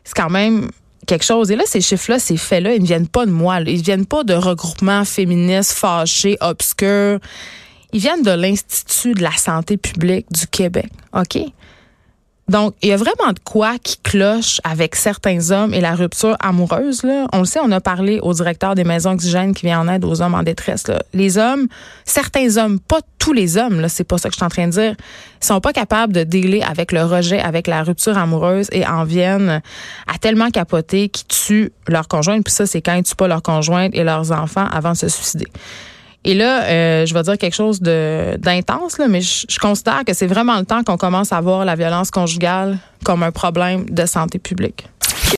C'est 0.04 0.16
quand 0.16 0.30
même 0.30 0.70
quelque 1.08 1.26
chose. 1.26 1.50
Et 1.50 1.56
là, 1.56 1.64
ces 1.66 1.82
chiffres-là, 1.82 2.20
ces 2.20 2.38
faits-là, 2.38 2.76
ils 2.76 2.82
ne 2.82 2.88
viennent 2.88 3.08
pas 3.08 3.26
de 3.26 3.32
moi. 3.32 3.62
Ils 3.62 3.80
ne 3.80 3.84
viennent 3.84 4.06
pas 4.06 4.24
de 4.24 4.36
regroupements 4.36 5.06
féministes 5.06 5.74
fâchés, 5.74 6.38
obscurs. 6.42 7.20
Ils 7.94 8.00
viennent 8.00 8.22
de 8.22 8.32
l'Institut 8.32 9.14
de 9.14 9.24
la 9.24 9.32
santé 9.32 9.78
publique 9.78 10.28
du 10.32 10.46
Québec. 10.46 10.92
OK? 11.14 11.40
Donc, 12.50 12.76
il 12.82 12.88
y 12.88 12.94
a 12.94 12.98
vraiment 12.98 13.34
de 13.34 13.40
quoi 13.44 13.78
qui 13.78 13.98
cloche 13.98 14.62
avec 14.64 14.96
certains 14.96 15.52
hommes 15.52 15.74
et 15.74 15.82
la 15.82 15.96
rupture 15.96 16.38
amoureuse. 16.40 17.04
Là. 17.04 17.28
On 17.34 17.40
le 17.40 17.46
sait, 17.46 17.60
on 17.62 17.72
a 17.74 17.82
parlé 17.82 18.22
au 18.22 18.34
directeur 18.34 18.74
des 18.74 18.86
maisons 18.86 19.12
oxygènes 19.12 19.54
qui 19.54 19.66
vient 19.66 19.82
en 19.82 19.90
aide 19.90 20.06
aux 20.06 20.22
hommes 20.22 20.34
en 20.34 20.44
détresse. 20.44 20.86
Les 21.14 21.38
hommes, 21.38 21.68
certains 22.06 22.56
hommes, 22.56 22.80
pas 22.80 23.02
tous 23.20 23.34
les 23.34 23.58
hommes, 23.58 23.82
là, 23.82 23.90
c'est 23.90 24.06
pas 24.06 24.18
ça 24.18 24.30
que 24.30 24.34
je 24.34 24.38
suis 24.38 24.46
en 24.46 24.50
train 24.50 24.68
de 24.68 24.72
dire, 24.72 24.96
sont 25.42 25.60
pas 25.60 25.74
capables 25.74 26.14
de 26.14 26.24
dealer 26.24 26.64
avec 26.64 26.94
le 26.94 27.04
rejet, 27.04 27.40
avec 27.40 27.68
la 27.68 27.84
rupture 27.84 28.18
amoureuse 28.18 28.70
et 28.72 28.88
en 28.88 29.04
viennent 29.04 29.62
à 30.08 30.18
tellement 30.18 30.50
capoter 30.50 31.10
qu'ils 31.10 31.28
tuent 31.28 31.72
leur 31.90 32.08
conjointe. 32.08 32.46
Puis 32.46 32.54
ça, 32.54 32.66
c'est 32.66 32.82
quand 32.82 32.94
ils 32.94 33.04
tuent 33.04 33.16
pas 33.16 33.28
leur 33.28 33.42
conjointe 33.42 33.94
et 33.94 34.06
leurs 34.06 34.32
enfants 34.32 34.68
avant 34.72 34.94
de 34.94 34.98
se 34.98 35.10
suicider. 35.10 35.48
Et 36.24 36.34
là, 36.34 36.64
euh, 36.64 37.06
je 37.06 37.14
vais 37.14 37.24
dire 37.24 37.38
quelque 37.38 37.56
chose 37.56 37.80
d'intense, 37.82 39.00
mais 39.08 39.22
je, 39.22 39.46
je, 39.48 39.60
considère 39.60 40.04
que 40.06 40.14
c'est 40.14 40.28
vraiment 40.28 40.58
le 40.58 40.66
temps 40.66 40.84
qu'on 40.84 40.98
commence 40.98 41.32
à 41.32 41.40
voir 41.40 41.64
la 41.64 41.76
violence 41.76 42.12
conjugale 42.12 42.78
comme 43.04 43.24
un 43.24 43.32
problème 43.32 43.86
de 43.90 44.06
santé 44.06 44.40
publique. 44.40 44.88